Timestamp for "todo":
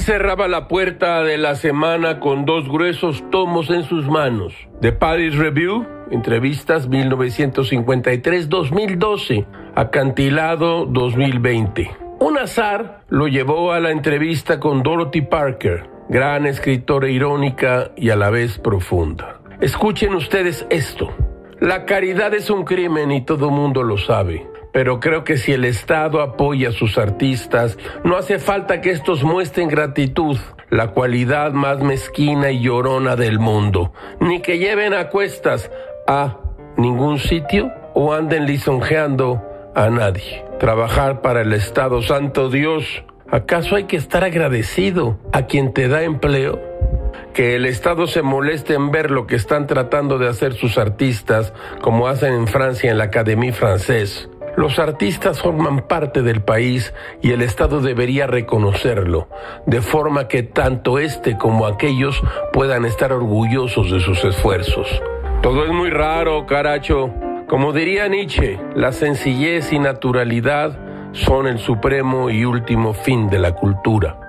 23.24-23.50, 65.42-65.64